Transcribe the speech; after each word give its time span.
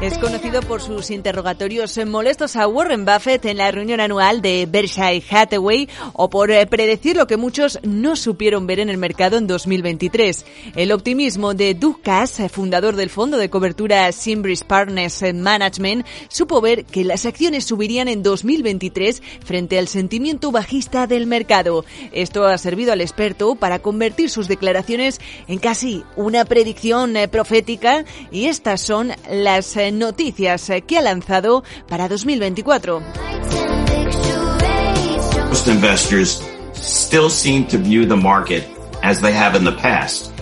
Es 0.00 0.16
conocido 0.16 0.62
por 0.62 0.80
sus 0.80 1.10
interrogatorios 1.10 2.00
molestos 2.06 2.56
a 2.56 2.66
Warren 2.66 3.04
Buffett 3.04 3.44
en 3.44 3.58
la 3.58 3.70
reunión 3.70 4.00
anual 4.00 4.40
de 4.40 4.64
Berkshire 4.64 5.22
Hathaway 5.30 5.90
o 6.14 6.30
por 6.30 6.50
eh, 6.50 6.66
predecir 6.66 7.18
lo 7.18 7.26
que 7.26 7.36
muchos 7.36 7.78
no 7.82 8.16
supieron 8.16 8.66
ver 8.66 8.80
en 8.80 8.88
el 8.88 8.96
mercado 8.96 9.36
en 9.36 9.46
2023. 9.46 10.46
El 10.74 10.92
optimismo 10.92 11.52
de 11.52 11.74
Doug 11.74 12.00
fundador 12.50 12.96
del 12.96 13.10
fondo 13.10 13.36
de 13.36 13.50
cobertura 13.50 14.10
Simbris 14.12 14.64
Partners 14.64 15.22
Management, 15.34 16.06
supo 16.30 16.62
ver 16.62 16.86
que 16.86 17.04
las 17.04 17.26
acciones 17.26 17.66
subirían 17.66 18.08
en 18.08 18.22
2023 18.22 19.22
frente 19.44 19.78
al 19.78 19.86
sentimiento 19.86 20.50
bajista 20.50 21.06
del 21.06 21.26
mercado. 21.26 21.84
Esto 22.12 22.46
ha 22.46 22.56
servido 22.56 22.94
al 22.94 23.02
experto 23.02 23.54
para 23.54 23.80
convertir 23.80 24.30
sus 24.30 24.48
declaraciones 24.48 25.20
en 25.46 25.58
casi 25.58 26.04
una 26.16 26.46
predicción 26.46 27.18
eh, 27.18 27.28
profética 27.28 28.06
y 28.32 28.46
estas 28.46 28.80
son 28.80 29.12
las 29.28 29.76
eh, 29.76 29.89
noticias 29.92 30.70
que 30.86 30.98
ha 30.98 31.02
lanzado 31.02 31.64
para 31.88 32.08
2024. 32.08 33.02
Most 35.48 35.66
investors 35.68 36.42
still 36.74 37.28
seem 37.28 37.66
to 37.66 37.78
view 37.78 38.06
the 38.06 38.16
market 38.16 38.64
as 39.02 39.20
they 39.20 39.32
have 39.32 39.56
in 39.56 39.64
the 39.64 39.72
past. 39.72 40.39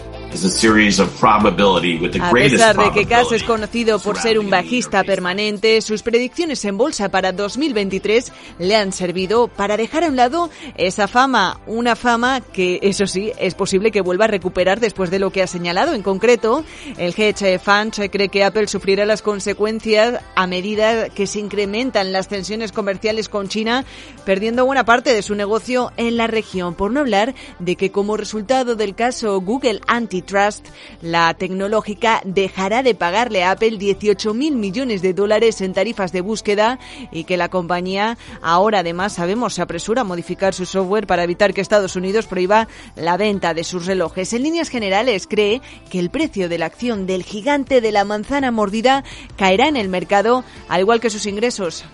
A 2.20 2.30
pesar 2.32 2.76
de 2.76 2.92
que 2.92 3.06
Cass 3.06 3.32
es 3.32 3.42
conocido 3.42 3.98
por 3.98 4.18
ser 4.18 4.38
un 4.38 4.50
bajista 4.50 5.02
permanente, 5.02 5.80
sus 5.80 6.02
predicciones 6.02 6.64
en 6.64 6.76
bolsa 6.76 7.08
para 7.08 7.32
2023 7.32 8.32
le 8.58 8.76
han 8.76 8.92
servido 8.92 9.48
para 9.48 9.76
dejar 9.76 10.04
a 10.04 10.08
un 10.08 10.16
lado 10.16 10.50
esa 10.76 11.08
fama, 11.08 11.60
una 11.66 11.96
fama 11.96 12.40
que, 12.40 12.78
eso 12.82 13.06
sí, 13.06 13.32
es 13.38 13.54
posible 13.54 13.90
que 13.90 14.02
vuelva 14.02 14.26
a 14.26 14.28
recuperar 14.28 14.80
después 14.80 15.10
de 15.10 15.18
lo 15.18 15.30
que 15.30 15.42
ha 15.42 15.46
señalado. 15.46 15.94
En 15.94 16.02
concreto, 16.02 16.62
el 16.98 17.14
hedge 17.16 17.58
fund 17.58 17.94
cree 18.10 18.28
que 18.28 18.44
Apple 18.44 18.68
sufrirá 18.68 19.06
las 19.06 19.22
consecuencias 19.22 20.22
a 20.34 20.46
medida 20.46 21.08
que 21.08 21.26
se 21.26 21.40
incrementan 21.40 22.12
las 22.12 22.28
tensiones 22.28 22.72
comerciales 22.72 23.28
con 23.28 23.48
China, 23.48 23.84
perdiendo 24.24 24.66
buena 24.66 24.84
parte 24.84 25.14
de 25.14 25.22
su 25.22 25.34
negocio 25.34 25.90
en 25.96 26.16
la 26.16 26.26
región. 26.26 26.74
Por 26.74 26.92
no 26.92 27.00
hablar 27.00 27.34
de 27.58 27.76
que 27.76 27.90
como 27.90 28.16
resultado 28.16 28.76
del 28.76 28.94
caso 28.94 29.40
Google 29.40 29.80
Anti 29.86 30.17
Trust, 30.22 30.66
la 31.02 31.32
tecnológica 31.34 32.20
dejará 32.24 32.82
de 32.82 32.94
pagarle 32.94 33.44
a 33.44 33.52
Apple 33.52 33.78
18 33.78 34.34
mil 34.34 34.56
millones 34.56 35.02
de 35.02 35.14
dólares 35.14 35.60
en 35.60 35.72
tarifas 35.72 36.12
de 36.12 36.20
búsqueda 36.20 36.78
y 37.12 37.24
que 37.24 37.36
la 37.36 37.48
compañía 37.48 38.18
ahora 38.42 38.80
además 38.80 39.14
sabemos 39.14 39.54
se 39.54 39.62
apresura 39.62 40.02
a 40.02 40.04
modificar 40.04 40.54
su 40.54 40.66
software 40.66 41.06
para 41.06 41.24
evitar 41.24 41.54
que 41.54 41.60
Estados 41.60 41.96
Unidos 41.96 42.26
prohíba 42.26 42.68
la 42.96 43.16
venta 43.16 43.54
de 43.54 43.64
sus 43.64 43.86
relojes. 43.86 44.32
En 44.32 44.42
líneas 44.42 44.68
generales 44.68 45.26
cree 45.26 45.60
que 45.90 45.98
el 45.98 46.10
precio 46.10 46.48
de 46.48 46.58
la 46.58 46.66
acción 46.66 47.06
del 47.06 47.22
gigante 47.22 47.80
de 47.80 47.92
la 47.92 48.04
manzana 48.04 48.50
mordida 48.50 49.04
caerá 49.36 49.68
en 49.68 49.76
el 49.76 49.88
mercado 49.88 50.44
al 50.68 50.80
igual 50.80 51.00
que 51.00 51.10
sus 51.10 51.26
ingresos. 51.26 51.84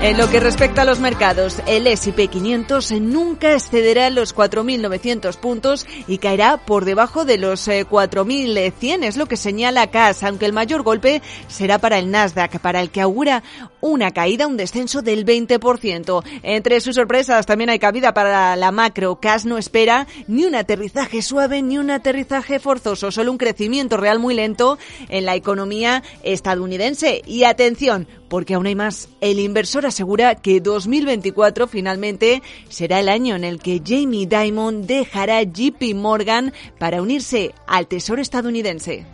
En 0.00 0.16
lo 0.16 0.30
que 0.30 0.38
respecta 0.38 0.82
a 0.82 0.84
los 0.84 1.00
mercados, 1.00 1.60
el 1.66 1.88
S&P 1.88 2.28
500 2.28 2.92
nunca 3.00 3.54
excederá 3.54 4.10
los 4.10 4.32
4.900 4.32 5.36
puntos 5.38 5.86
y 6.06 6.18
caerá 6.18 6.56
por 6.56 6.84
debajo 6.84 7.24
de 7.24 7.36
los 7.36 7.66
4.100, 7.66 9.02
es 9.02 9.16
lo 9.16 9.26
que 9.26 9.36
señala 9.36 9.88
CAS, 9.88 10.22
aunque 10.22 10.46
el 10.46 10.52
mayor 10.52 10.82
golpe 10.82 11.20
será 11.48 11.78
para 11.78 11.98
el 11.98 12.12
Nasdaq, 12.12 12.60
para 12.60 12.80
el 12.80 12.90
que 12.90 13.00
augura 13.00 13.42
una 13.80 14.10
caída, 14.10 14.46
un 14.46 14.56
descenso 14.56 15.02
del 15.02 15.24
20%. 15.24 16.22
Entre 16.42 16.80
sus 16.80 16.96
sorpresas 16.96 17.46
también 17.46 17.70
hay 17.70 17.78
cabida 17.78 18.14
para 18.14 18.56
la 18.56 18.70
macro. 18.70 19.20
CAS 19.20 19.44
no 19.44 19.58
espera 19.58 20.06
ni 20.26 20.44
un 20.44 20.54
aterrizaje 20.54 21.22
suave 21.22 21.62
ni 21.62 21.78
un 21.78 21.90
aterrizaje 21.90 22.58
forzoso, 22.58 23.10
solo 23.10 23.30
un 23.30 23.38
crecimiento 23.38 23.96
real 23.96 24.18
muy 24.18 24.34
lento 24.34 24.78
en 25.08 25.24
la 25.24 25.34
economía 25.34 26.02
estadounidense. 26.22 27.22
Y 27.26 27.44
atención, 27.44 28.06
porque 28.28 28.54
aún 28.54 28.66
hay 28.66 28.74
más. 28.74 29.08
El 29.20 29.38
inversor 29.38 29.86
asegura 29.86 30.34
que 30.36 30.60
2024 30.60 31.66
finalmente 31.66 32.42
será 32.68 33.00
el 33.00 33.08
año 33.08 33.36
en 33.36 33.44
el 33.44 33.58
que 33.60 33.82
Jamie 33.84 34.26
Dimon 34.26 34.86
dejará 34.86 35.42
JP 35.42 35.94
Morgan 35.94 36.52
para 36.78 37.02
unirse 37.02 37.54
al 37.66 37.86
Tesoro 37.86 38.22
estadounidense. 38.22 39.06